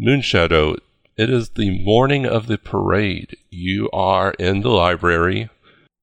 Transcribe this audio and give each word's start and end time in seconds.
Moonshadow, 0.00 0.76
it 1.16 1.28
is 1.28 1.50
the 1.50 1.82
morning 1.84 2.24
of 2.24 2.46
the 2.46 2.56
parade. 2.56 3.36
You 3.50 3.90
are 3.92 4.30
in 4.38 4.62
the 4.62 4.70
library 4.70 5.50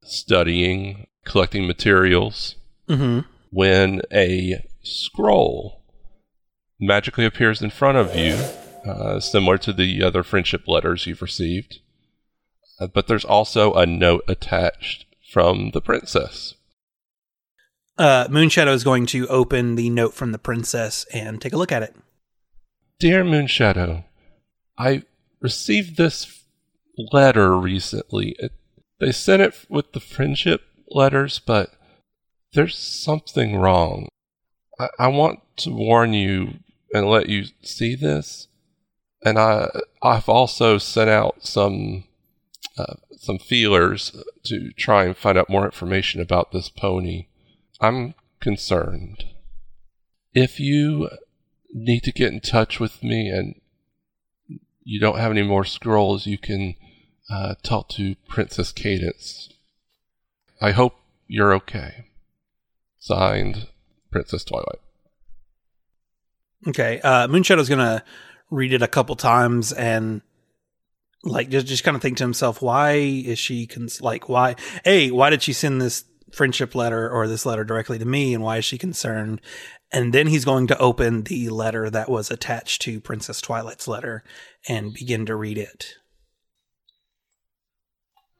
studying, 0.03 1.07
collecting 1.25 1.65
materials, 1.67 2.55
Mm-hmm. 2.87 3.27
when 3.49 4.01
a 4.13 4.63
scroll 4.81 5.81
magically 6.79 7.25
appears 7.25 7.61
in 7.61 7.69
front 7.69 7.97
of 7.97 8.15
you, 8.15 8.35
uh, 8.89 9.19
similar 9.19 9.57
to 9.57 9.73
the 9.73 10.01
other 10.01 10.23
friendship 10.23 10.69
letters 10.69 11.05
you've 11.05 11.21
received. 11.21 11.79
Uh, 12.79 12.87
but 12.87 13.07
there's 13.07 13.25
also 13.25 13.73
a 13.73 13.85
note 13.85 14.23
attached 14.29 15.03
from 15.33 15.71
the 15.71 15.81
princess. 15.81 16.53
Uh, 17.97 18.27
Moonshadow 18.29 18.71
is 18.73 18.85
going 18.85 19.05
to 19.07 19.27
open 19.27 19.75
the 19.75 19.89
note 19.89 20.13
from 20.13 20.31
the 20.31 20.37
princess 20.39 21.05
and 21.13 21.41
take 21.41 21.51
a 21.51 21.57
look 21.57 21.73
at 21.73 21.83
it. 21.83 21.93
Dear 22.99 23.23
Moonshadow, 23.23 24.05
I 24.75 25.03
received 25.39 25.97
this 25.97 26.45
letter 26.97 27.55
recently. 27.55 28.35
It, 28.39 28.53
they 28.99 29.11
sent 29.11 29.43
it 29.43 29.53
with 29.69 29.91
the 29.91 29.99
friendship 29.99 30.63
letters, 30.89 31.37
but 31.37 31.73
there's 32.53 32.75
something 32.75 33.55
wrong. 33.55 34.07
I, 34.79 34.87
I 34.97 35.07
want 35.09 35.41
to 35.57 35.69
warn 35.69 36.13
you 36.13 36.55
and 36.91 37.07
let 37.07 37.29
you 37.29 37.45
see 37.61 37.93
this. 37.93 38.47
And 39.23 39.37
I, 39.37 39.69
I've 40.01 40.27
also 40.27 40.79
sent 40.79 41.11
out 41.11 41.45
some, 41.45 42.05
uh, 42.79 42.95
some 43.11 43.37
feelers 43.37 44.15
to 44.45 44.71
try 44.71 45.05
and 45.05 45.15
find 45.15 45.37
out 45.37 45.51
more 45.51 45.65
information 45.65 46.19
about 46.19 46.51
this 46.51 46.69
pony. 46.69 47.27
I'm 47.79 48.15
concerned. 48.39 49.23
If 50.33 50.59
you 50.59 51.09
need 51.73 52.01
to 52.03 52.11
get 52.11 52.31
in 52.31 52.39
touch 52.39 52.79
with 52.79 53.03
me 53.03 53.29
and 53.29 53.55
you 54.83 54.99
don't 54.99 55.19
have 55.19 55.31
any 55.31 55.43
more 55.43 55.65
scrolls, 55.65 56.25
you 56.25 56.37
can 56.37 56.75
uh, 57.29 57.55
talk 57.61 57.89
to 57.89 58.15
Princess 58.27 58.71
Cadance. 58.71 59.49
I 60.61 60.71
hope 60.71 60.95
you're 61.27 61.53
okay. 61.55 62.05
Signed, 62.99 63.67
Princess 64.11 64.43
Twilight. 64.43 64.79
Okay. 66.67 66.99
Uh, 67.01 67.27
Moonshadow's 67.27 67.69
to 67.69 68.03
read 68.49 68.73
it 68.73 68.81
a 68.81 68.87
couple 68.87 69.15
times 69.15 69.73
and 69.73 70.21
like 71.23 71.49
just 71.49 71.67
just 71.67 71.83
kind 71.83 71.95
of 71.95 72.01
think 72.01 72.17
to 72.17 72.23
himself, 72.23 72.61
why 72.61 72.91
is 72.93 73.39
she 73.39 73.67
cons- 73.67 74.01
like 74.01 74.29
why? 74.29 74.55
A, 74.85 75.11
why 75.11 75.29
did 75.29 75.43
she 75.43 75.53
send 75.53 75.81
this 75.81 76.05
friendship 76.31 76.75
letter 76.75 77.09
or 77.09 77.27
this 77.27 77.45
letter 77.45 77.63
directly 77.63 77.97
to 77.99 78.05
me, 78.05 78.33
and 78.33 78.43
why 78.43 78.57
is 78.57 78.65
she 78.65 78.77
concerned? 78.77 79.41
And 79.91 80.13
then 80.13 80.27
he's 80.27 80.45
going 80.45 80.67
to 80.67 80.77
open 80.79 81.23
the 81.23 81.49
letter 81.49 81.89
that 81.89 82.09
was 82.09 82.29
attached 82.29 82.81
to 82.83 82.99
Princess 82.99 83.41
Twilight's 83.41 83.87
letter 83.87 84.23
and 84.67 84.93
begin 84.93 85.25
to 85.25 85.35
read 85.35 85.57
it. 85.57 85.95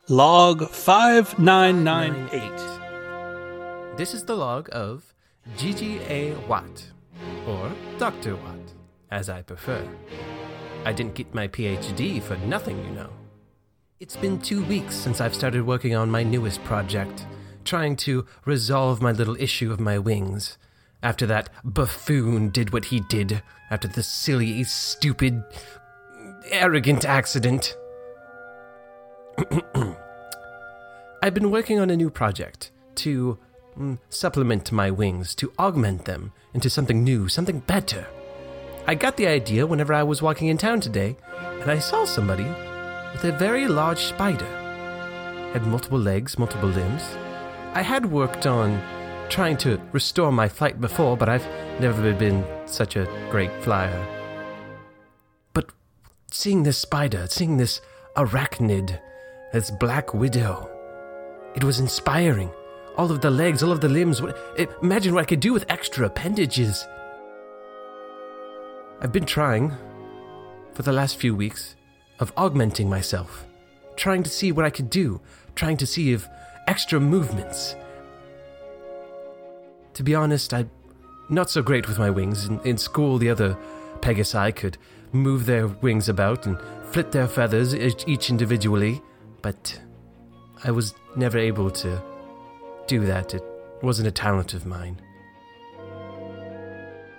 Log 0.10 0.70
five 0.70 1.38
nine 1.38 1.84
nine 1.84 2.30
eight. 2.32 3.98
This 3.98 4.14
is 4.14 4.26
the 4.26 4.36
log 4.36 4.70
of 4.72 5.14
G.G.A. 5.56 6.34
Watt, 6.48 6.92
or 7.48 7.72
Dr. 7.98 8.36
Watt, 8.36 8.74
as 9.10 9.30
I 9.30 9.42
prefer. 9.42 9.88
I 10.86 10.94
didn't 10.94 11.16
get 11.16 11.34
my 11.34 11.48
PhD 11.48 12.22
for 12.22 12.38
nothing, 12.38 12.78
you 12.86 12.92
know. 12.92 13.10
It's 14.00 14.16
been 14.16 14.40
two 14.40 14.64
weeks 14.66 14.96
since 14.96 15.20
I've 15.20 15.34
started 15.34 15.66
working 15.66 15.96
on 15.96 16.12
my 16.12 16.24
newest 16.24 16.64
project, 16.64 17.26
trying 17.66 17.96
to 17.98 18.26
resolve 18.46 19.02
my 19.02 19.12
little 19.12 19.36
issue 19.40 19.72
of 19.72 19.80
my 19.80 19.98
wings. 19.98 20.58
After 21.04 21.26
that 21.28 21.50
buffoon 21.64 22.50
did 22.50 22.74
what 22.74 22.86
he 22.86 23.02
did, 23.02 23.44
after 23.70 23.88
the 23.88 24.04
silly, 24.04 24.64
stupid, 24.64 25.44
arrogant 26.50 27.06
accident. 27.06 27.76
I've 31.22 31.34
been 31.34 31.52
working 31.52 31.80
on 31.80 31.90
a 31.90 31.98
new 31.98 32.10
project 32.10 32.72
to 32.96 33.38
mm, 33.78 34.00
supplement 34.10 34.72
my 34.72 34.90
wings, 34.90 35.36
to 35.36 35.52
augment 35.60 36.06
them 36.06 36.32
into 36.54 36.70
something 36.70 37.04
new, 37.04 37.28
something 37.28 37.60
better. 37.60 38.08
I 38.88 38.96
got 38.96 39.18
the 39.18 39.28
idea 39.28 39.68
whenever 39.68 39.94
I 39.94 40.04
was 40.04 40.22
walking 40.22 40.48
in 40.48 40.58
town 40.58 40.80
today, 40.82 41.18
and 41.62 41.70
I 41.70 41.80
saw 41.80 42.06
somebody 42.06 42.46
with 43.12 43.24
a 43.24 43.38
very 43.38 43.68
large 43.68 44.00
spider. 44.00 44.46
Had 45.54 45.68
multiple 45.68 46.00
legs, 46.00 46.40
multiple 46.40 46.70
limbs. 46.70 47.04
I 47.74 47.82
had 47.82 48.06
worked 48.06 48.48
on 48.48 48.82
trying 49.30 49.58
to 49.58 49.80
restore 49.92 50.32
my 50.32 50.48
flight 50.48 50.80
before, 50.80 51.18
but 51.18 51.30
I've 51.30 51.46
never 51.80 52.14
been 52.14 52.46
such 52.66 52.96
a 52.96 53.08
great 53.30 53.52
flyer. 53.64 54.06
But 55.54 55.72
seeing 56.32 56.64
this 56.64 56.78
spider, 56.78 57.28
seeing 57.28 57.58
this 57.58 57.82
arachnid, 58.16 59.00
this 59.54 59.72
black 59.72 60.14
widow, 60.14 60.70
it 61.56 61.64
was 61.64 61.80
inspiring. 61.80 62.52
All 62.98 63.12
of 63.12 63.22
the 63.22 63.30
legs, 63.30 63.62
all 63.62 63.72
of 63.72 63.82
the 63.82 63.90
limbs. 63.90 64.22
What, 64.22 64.38
eh, 64.58 64.66
imagine 64.82 65.14
what 65.14 65.22
I 65.22 65.26
could 65.26 65.40
do 65.40 65.54
with 65.54 65.66
extra 65.70 66.08
appendages. 66.08 66.88
I've 69.00 69.12
been 69.12 69.26
trying, 69.26 69.72
for 70.74 70.82
the 70.82 70.92
last 70.92 71.18
few 71.18 71.36
weeks, 71.36 71.76
of 72.20 72.34
augmenting 72.36 72.90
myself, 72.90 73.46
trying 73.96 74.24
to 74.24 74.30
see 74.30 74.52
what 74.52 74.66
I 74.66 74.72
could 74.72 74.90
do, 74.90 75.22
trying 75.56 75.78
to 75.78 75.86
see 75.86 76.12
if 76.12 76.28
extra 76.68 77.00
movements. 77.00 77.76
To 79.98 80.04
be 80.04 80.14
honest, 80.14 80.54
I'm 80.54 80.70
not 81.28 81.50
so 81.50 81.64
great 81.64 81.88
with 81.88 81.98
my 81.98 82.12
wings. 82.12 82.46
In, 82.46 82.60
in 82.60 82.78
school, 82.78 83.18
the 83.18 83.32
other 83.32 83.58
Pegasi 84.02 84.56
could 84.56 84.78
move 85.12 85.48
their 85.48 85.66
wings 85.66 86.08
about 86.08 86.46
and 86.46 86.56
flit 86.92 87.12
their 87.12 87.28
feathers 87.28 87.74
each, 87.74 88.30
individually, 88.30 89.02
but 89.42 89.82
I 90.64 90.70
was 90.70 90.94
never 91.16 91.40
able 91.40 91.72
to 91.72 92.00
do 92.86 93.08
that. 93.08 93.34
It 93.34 93.42
wasn't 93.82 94.08
a 94.08 94.12
talent 94.12 94.54
of 94.54 94.68
mine. 94.68 95.02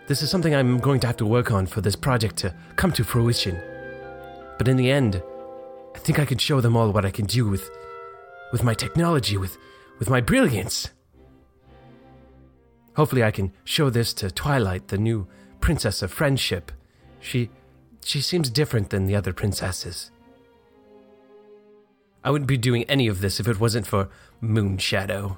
This 0.06 0.22
is 0.22 0.30
something 0.30 0.54
I'm 0.54 0.78
going 0.78 1.00
to 1.00 1.08
have 1.08 1.16
to 1.16 1.26
work 1.26 1.50
on 1.50 1.66
for 1.66 1.80
this 1.80 1.96
project 1.96 2.36
to 2.36 2.54
come 2.76 2.92
to 2.92 3.02
fruition. 3.02 3.60
But 4.56 4.68
in 4.68 4.76
the 4.76 4.88
end, 4.88 5.20
I 5.96 5.98
think 5.98 6.20
I 6.20 6.24
can 6.24 6.38
show 6.38 6.60
them 6.60 6.76
all 6.76 6.92
what 6.92 7.04
I 7.04 7.10
can 7.10 7.26
do 7.26 7.48
with 7.48 7.68
with 8.52 8.62
my 8.62 8.74
technology, 8.74 9.36
with 9.36 9.58
with 9.98 10.08
my 10.08 10.20
brilliance. 10.20 10.92
Hopefully 12.98 13.22
I 13.22 13.30
can 13.30 13.52
show 13.62 13.90
this 13.90 14.12
to 14.14 14.28
Twilight, 14.28 14.88
the 14.88 14.98
new 14.98 15.28
princess 15.60 16.02
of 16.02 16.10
friendship. 16.12 16.72
She 17.20 17.48
she 18.04 18.20
seems 18.20 18.50
different 18.50 18.90
than 18.90 19.06
the 19.06 19.14
other 19.14 19.32
princesses. 19.32 20.10
I 22.24 22.32
wouldn't 22.32 22.48
be 22.48 22.56
doing 22.56 22.82
any 22.84 23.06
of 23.06 23.20
this 23.20 23.38
if 23.38 23.46
it 23.46 23.60
wasn't 23.60 23.86
for 23.86 24.08
Moonshadow. 24.42 25.36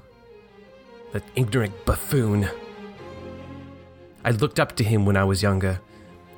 That 1.12 1.22
ignorant 1.36 1.84
buffoon. 1.84 2.48
I 4.24 4.30
looked 4.30 4.58
up 4.58 4.74
to 4.76 4.82
him 4.82 5.04
when 5.04 5.18
I 5.18 5.24
was 5.24 5.42
younger. 5.42 5.80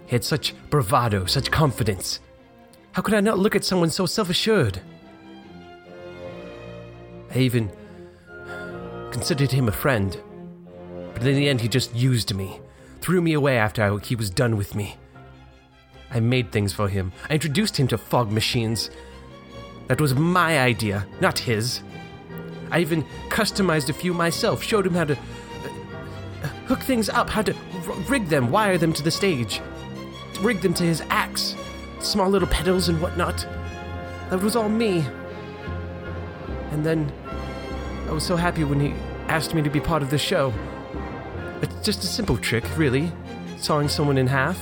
He 0.07 0.17
had 0.17 0.25
such 0.25 0.55
bravado, 0.71 1.27
such 1.27 1.53
confidence. 1.53 2.19
How 2.91 3.03
could 3.03 3.15
I 3.15 3.21
not 3.21 3.39
look 3.39 3.55
at 3.55 3.65
someone 3.65 3.91
so 3.91 4.07
self 4.07 4.29
assured? 4.29 4.81
I 7.33 7.39
even 7.39 7.71
considered 9.13 9.53
him 9.53 9.69
a 9.69 9.73
friend. 9.73 10.21
But 11.23 11.29
in 11.29 11.37
the 11.37 11.49
end, 11.49 11.61
he 11.61 11.69
just 11.69 11.95
used 11.95 12.35
me, 12.35 12.59
threw 13.01 13.21
me 13.21 13.33
away 13.33 13.57
after 13.57 13.97
he 14.01 14.17
was 14.17 14.29
done 14.29 14.57
with 14.57 14.75
me. 14.75 14.97
I 16.11 16.19
made 16.19 16.51
things 16.51 16.73
for 16.73 16.89
him. 16.89 17.13
I 17.31 17.35
introduced 17.35 17.77
him 17.77 17.87
to 17.89 17.97
fog 17.97 18.33
machines. 18.33 18.91
That 19.87 20.01
was 20.01 20.17
my 20.17 20.59
idea, 20.59 21.07
not 21.21 21.39
his. 21.39 21.81
I 22.73 22.81
even 22.81 23.05
customized 23.29 23.89
a 23.89 23.93
few 23.93 24.13
myself, 24.13 24.65
showed 24.65 24.85
him 24.85 24.95
how 24.95 25.05
to 25.05 25.13
uh, 25.13 26.49
hook 26.67 26.81
things 26.81 27.09
up, 27.09 27.31
how 27.31 27.43
to 27.43 27.55
r- 27.55 27.95
rig 28.09 28.27
them, 28.27 28.51
wire 28.51 28.77
them 28.77 28.93
to 28.93 29.03
the 29.05 29.13
stage, 29.13 29.61
rig 30.41 30.61
them 30.61 30.75
to 30.75 30.83
his 30.83 31.05
axe, 31.09 31.55
small 32.01 32.31
little 32.31 32.49
pedals 32.49 32.89
and 32.89 33.01
whatnot. 33.01 33.47
That 34.31 34.43
was 34.43 34.57
all 34.57 34.69
me. 34.69 35.05
And 36.73 36.85
then 36.85 37.13
I 38.09 38.11
was 38.11 38.27
so 38.27 38.35
happy 38.35 38.65
when 38.65 38.81
he 38.81 38.93
asked 39.29 39.55
me 39.55 39.63
to 39.63 39.71
be 39.71 39.79
part 39.79 40.03
of 40.03 40.11
the 40.11 40.19
show. 40.19 40.53
It's 41.63 41.75
just 41.85 42.03
a 42.03 42.07
simple 42.07 42.37
trick, 42.37 42.65
really, 42.77 43.11
sawing 43.59 43.89
someone 43.89 44.19
in 44.19 44.27
half. 44.27 44.59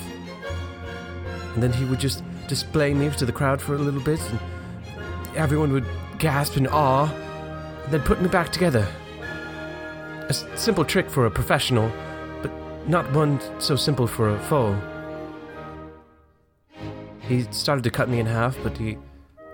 And 1.55 1.63
then 1.63 1.73
he 1.73 1.85
would 1.85 1.99
just 1.99 2.23
display 2.47 2.95
me 2.95 3.11
to 3.11 3.27
the 3.27 3.33
crowd 3.33 3.61
for 3.61 3.75
a 3.75 3.79
little 3.79 4.01
bit, 4.01 4.21
and 4.31 4.39
everyone 5.37 5.73
would 5.73 5.87
gasp 6.19 6.57
in 6.57 6.67
awe, 6.67 7.07
and 7.85 7.93
then 7.93 8.03
put 8.03 8.21
me 8.21 8.29
back 8.29 8.53
together. 8.53 8.87
A 10.23 10.29
s- 10.29 10.45
simple 10.55 10.85
trick 10.85 11.09
for 11.11 11.27
a 11.27 11.31
professional, 11.31 11.91
but 12.43 12.51
not 12.87 13.11
one 13.13 13.41
so 13.61 13.77
simple 13.77 14.07
for 14.07 14.31
a 14.31 14.39
foe. 14.45 14.79
He 17.21 17.43
started 17.51 17.85
to 17.85 17.91
cut 17.91 18.09
me 18.09 18.21
in 18.21 18.27
half, 18.27 18.57
but 18.63 18.77
he. 18.77 18.99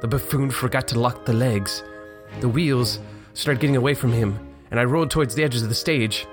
The 0.00 0.08
buffoon 0.08 0.50
forgot 0.50 0.86
to 0.88 0.98
lock 0.98 1.24
the 1.24 1.32
legs. 1.32 1.82
The 2.40 2.48
wheels 2.48 2.98
started 3.32 3.60
getting 3.60 3.76
away 3.76 3.94
from 3.94 4.12
him, 4.12 4.38
and 4.70 4.78
I 4.78 4.84
rolled 4.84 5.10
towards 5.10 5.34
the 5.34 5.42
edges 5.44 5.62
of 5.62 5.68
the 5.70 5.74
stage. 5.74 6.26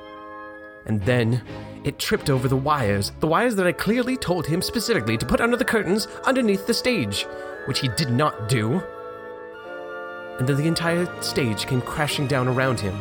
And 0.86 1.02
then 1.04 1.42
it 1.84 2.00
tripped 2.00 2.30
over 2.30 2.48
the 2.48 2.56
wires, 2.56 3.12
the 3.20 3.28
wires 3.28 3.56
that 3.56 3.68
I 3.68 3.72
clearly 3.72 4.18
told 4.18 4.48
him 4.48 4.62
specifically 4.62 5.18
to 5.18 5.26
put 5.26 5.42
under 5.42 5.58
the 5.58 5.66
curtains 5.66 6.08
underneath 6.26 6.66
the 6.66 6.74
stage, 6.74 7.26
which 7.66 7.80
he 7.80 7.90
did 7.90 8.10
not 8.10 8.48
do. 8.50 8.82
And 10.40 10.48
then 10.48 10.58
the 10.58 10.68
entire 10.68 11.08
stage 11.22 11.68
came 11.68 11.82
crashing 11.82 12.28
down 12.28 12.48
around 12.48 12.80
him, 12.80 12.98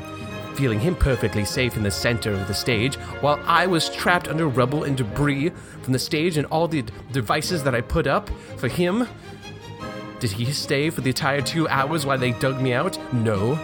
feeling 0.54 0.80
him 0.80 0.94
perfectly 0.94 1.44
safe 1.44 1.76
in 1.76 1.82
the 1.82 1.90
center 1.90 2.32
of 2.32 2.46
the 2.46 2.54
stage, 2.54 2.96
while 3.20 3.40
I 3.44 3.66
was 3.66 3.88
trapped 3.88 4.28
under 4.28 4.48
rubble 4.48 4.84
and 4.84 4.96
debris 4.96 5.50
from 5.82 5.92
the 5.92 5.98
stage 5.98 6.36
and 6.36 6.46
all 6.48 6.68
the 6.68 6.84
devices 7.12 7.62
that 7.64 7.74
I 7.74 7.80
put 7.80 8.06
up 8.06 8.30
for 8.56 8.68
him. 8.68 9.08
Did 10.20 10.32
he 10.32 10.52
stay 10.52 10.90
for 10.90 11.00
the 11.00 11.08
entire 11.10 11.40
two 11.40 11.66
hours 11.68 12.06
while 12.06 12.18
they 12.18 12.32
dug 12.32 12.60
me 12.60 12.72
out? 12.72 12.98
No. 13.12 13.54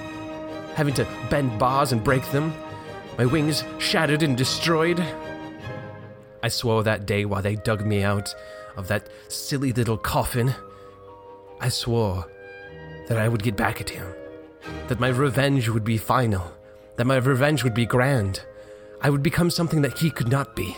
Having 0.75 0.94
to 0.94 1.06
bend 1.31 1.59
bars 1.59 1.93
and 1.93 2.03
break 2.03 2.25
them, 2.31 2.53
my 3.19 3.26
wings 3.26 3.65
shattered 3.79 4.23
and 4.23 4.37
destroyed. 4.37 5.05
I 6.41 6.49
swore 6.49 6.85
that 6.85 7.05
day 7.05 7.25
while 7.25 7.43
they 7.43 7.56
dug 7.56 7.85
me 7.85 8.05
out 8.05 8.32
of 8.76 8.87
that 8.88 9.09
silly 9.26 9.73
little 9.73 9.99
coffin. 9.99 10.55
I 11.61 11.69
swore 11.69 12.25
that 13.09 13.19
I 13.19 13.29
would 13.29 13.43
get 13.43 13.56
back 13.56 13.81
at 13.81 13.91
him, 13.91 14.06
that 14.87 15.00
my 15.00 15.09
revenge 15.09 15.69
would 15.69 15.85
be 15.85 15.99
final, 15.99 16.53
that 16.97 17.06
my 17.06 17.17
revenge 17.17 17.65
would 17.65 17.75
be 17.75 17.87
grand. 17.87 18.43
I 19.00 19.11
would 19.11 19.23
become 19.23 19.50
something 19.50 19.82
that 19.82 19.99
he 19.99 20.11
could 20.11 20.29
not 20.29 20.55
be. 20.55 20.76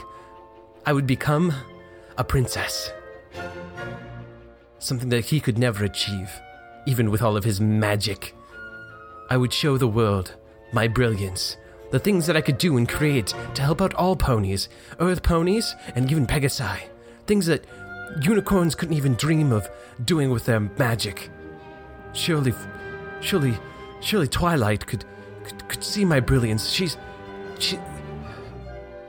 I 0.86 0.94
would 0.94 1.06
become 1.06 1.52
a 2.16 2.24
princess. 2.24 2.90
Something 4.78 5.10
that 5.10 5.26
he 5.26 5.40
could 5.40 5.58
never 5.58 5.84
achieve, 5.84 6.30
even 6.86 7.10
with 7.10 7.20
all 7.20 7.36
of 7.36 7.44
his 7.44 7.60
magic. 7.60 8.34
I 9.28 9.36
would 9.36 9.52
show 9.52 9.76
the 9.76 9.86
world 9.86 10.36
my 10.72 10.88
brilliance, 10.88 11.58
the 11.90 11.98
things 11.98 12.26
that 12.26 12.36
I 12.36 12.40
could 12.40 12.58
do 12.58 12.76
and 12.76 12.88
create 12.88 13.34
to 13.54 13.62
help 13.62 13.82
out 13.82 13.94
all 13.94 14.16
ponies, 14.16 14.68
earth 14.98 15.22
ponies, 15.22 15.74
and 15.94 16.10
even 16.10 16.26
Pegasi. 16.26 16.80
Things 17.26 17.46
that 17.46 17.64
unicorns 18.22 18.74
couldn't 18.74 18.96
even 18.96 19.14
dream 19.14 19.52
of 19.52 19.68
doing 20.04 20.30
with 20.30 20.44
their 20.46 20.60
magic. 20.60 21.30
Surely, 22.12 22.54
surely, 23.20 23.56
surely 24.00 24.28
Twilight 24.28 24.86
could, 24.86 25.04
could, 25.44 25.68
could 25.68 25.84
see 25.84 26.04
my 26.04 26.20
brilliance. 26.20 26.70
She's, 26.70 26.96
she, 27.58 27.78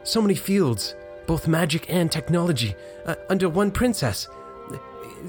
so 0.04 0.22
many 0.22 0.36
fields, 0.36 0.95
both 1.28 1.48
magic 1.48 1.89
and 1.89 2.12
technology, 2.12 2.75
uh, 3.06 3.16
under 3.30 3.50
one 3.50 3.72
princess. 3.72 4.28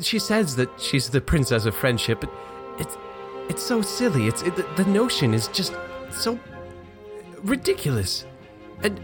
She 0.00 0.18
says 0.18 0.56
that 0.56 0.68
she's 0.80 1.10
the 1.10 1.20
princess 1.20 1.66
of 1.66 1.74
friendship, 1.74 2.20
but 2.20 2.32
it's, 2.78 2.96
it's 3.48 3.62
so 3.62 3.82
silly. 3.82 4.26
It's 4.26 4.42
it, 4.42 4.54
the 4.76 4.84
notion 4.86 5.34
is 5.34 5.48
just 5.48 5.74
so 6.10 6.38
ridiculous. 7.44 8.24
And 8.82 9.00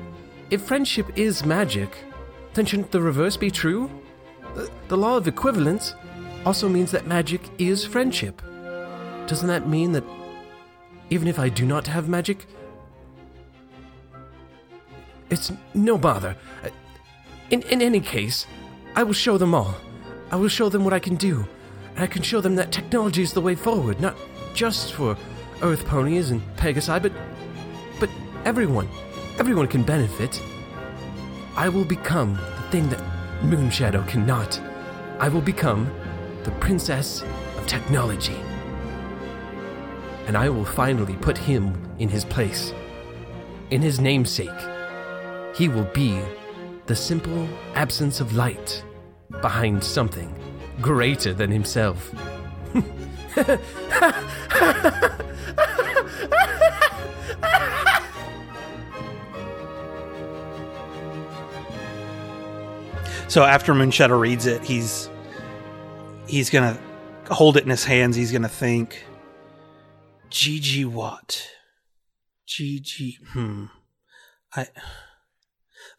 if 0.51 0.63
friendship 0.63 1.07
is 1.17 1.45
magic, 1.45 1.97
then 2.55 2.67
shouldn't 2.67 2.91
the 2.91 3.03
reverse 3.03 3.37
be 3.37 3.51
true? 3.51 3.91
The, 4.55 4.71
the 4.89 4.97
law 4.97 5.17
of 5.17 5.29
equivalence 5.29 5.95
also 6.45 6.69
means 6.69 6.91
that 6.93 7.07
magic 7.07 7.43
is 7.59 7.85
friendship. 7.85 8.43
Doesn't 9.27 9.49
that 9.49 9.69
mean 9.69 9.93
that 9.93 10.05
even 11.11 11.29
if 11.29 11.39
I 11.39 11.49
do 11.49 11.67
not 11.67 11.87
have 11.87 12.09
magic, 12.09 12.47
it's 15.31 15.53
no 15.75 15.99
bother. 15.99 16.37
In, 17.51 17.63
in 17.63 17.83
any 17.83 18.01
case, 18.01 18.47
I 18.95 19.03
will 19.03 19.13
show 19.13 19.39
them 19.39 19.55
all. 19.55 19.75
I 20.31 20.37
will 20.37 20.49
show 20.49 20.69
them 20.69 20.85
what 20.85 20.93
I 20.93 20.99
can 20.99 21.17
do. 21.17 21.47
And 21.95 22.05
I 22.05 22.07
can 22.07 22.23
show 22.23 22.41
them 22.41 22.57
that 22.57 22.73
technology 22.73 23.23
is 23.23 23.33
the 23.33 23.41
way 23.41 23.55
forward, 23.55 24.01
not 24.01 24.17
just 24.55 24.95
for 24.95 25.17
Earth 25.63 25.87
ponies 25.87 26.31
and 26.31 26.41
Pegasi, 26.57 27.03
but 27.03 27.13
but 27.13 27.13
everyone. 28.45 28.89
Everyone 29.39 29.67
can 29.67 29.83
benefit. 29.83 30.41
I 31.57 31.69
will 31.69 31.85
become 31.85 32.35
the 32.35 32.63
thing 32.71 32.89
that 32.89 33.03
Moonshadow 33.43 34.07
cannot. 34.09 34.61
I 35.19 35.29
will 35.29 35.41
become 35.41 35.91
the 36.45 36.51
princess 36.53 37.23
of 37.57 37.67
technology. 37.67 38.37
And 40.27 40.37
I 40.37 40.49
will 40.49 40.65
finally 40.65 41.15
put 41.15 41.39
him 41.39 41.75
in 41.99 42.09
his 42.09 42.25
place. 42.25 42.73
In 43.71 43.83
his 43.83 44.01
namesake. 44.01 44.49
He 45.55 45.69
will 45.69 45.89
be 45.95 46.21
the 46.87 46.97
simple 46.97 47.49
absence 47.75 48.21
of 48.21 48.35
light 48.35 48.83
behind 49.41 49.83
something 49.83 50.35
greater 50.81 51.35
than 51.35 51.51
himself. 51.51 52.13
So 63.29 63.45
after 63.45 63.75
Moonshadow 63.75 64.19
reads 64.19 64.47
it, 64.47 64.65
he's 64.65 65.11
he's 66.27 66.49
gonna 66.49 66.81
hold 67.31 67.59
it 67.59 67.65
in 67.65 67.69
his 67.69 67.85
hands. 67.85 68.17
He's 68.17 68.33
gonna 68.33 68.49
think, 68.49 69.05
GG 70.31 70.87
what? 70.87 71.47
GG. 72.49 73.19
Hmm. 73.29 73.67
I. 74.57 74.69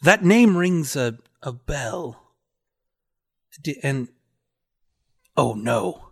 That 0.02 0.26
name 0.26 0.58
rings 0.58 0.96
a 0.96 1.20
a 1.44 1.54
bell. 1.54 2.20
And 3.84 4.08
oh 5.38 5.54
no. 5.54 6.10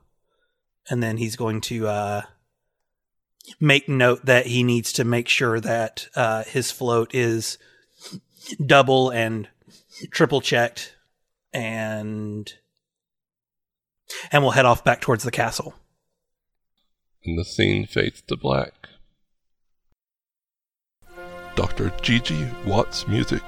And 0.87 1.01
then 1.01 1.17
he's 1.17 1.35
going 1.35 1.61
to 1.61 1.87
uh 1.87 2.21
make 3.59 3.89
note 3.89 4.23
that 4.25 4.45
he 4.45 4.61
needs 4.61 4.93
to 4.93 5.03
make 5.03 5.27
sure 5.27 5.59
that 5.59 6.09
uh 6.15 6.43
his 6.43 6.69
float 6.69 7.15
is 7.15 7.57
double 8.63 9.09
and 9.09 9.47
triple 10.11 10.41
checked 10.41 10.96
and 11.53 12.53
and 14.31 14.43
we'll 14.43 14.51
head 14.51 14.65
off 14.65 14.83
back 14.83 15.01
towards 15.01 15.23
the 15.23 15.31
castle. 15.31 15.73
and 17.25 17.37
the 17.37 17.43
scene 17.45 17.85
fades 17.85 18.21
to 18.27 18.35
black. 18.37 18.87
Dr. 21.55 21.91
Gigi 22.01 22.47
Watt's 22.65 23.07
music 23.07 23.41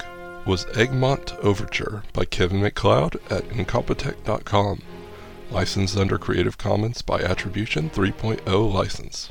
was 0.46 0.66
Egmont 0.76 1.36
Overture 1.44 2.04
by 2.14 2.26
Kevin 2.26 2.62
MacLeod 2.62 3.16
at 3.30 3.44
Incompetech.com. 3.50 4.82
Licensed 5.52 5.98
under 5.98 6.18
Creative 6.18 6.58
Commons 6.58 7.02
by 7.02 7.20
Attribution 7.22 7.90
3.0 7.90 8.74
license. 8.74 9.30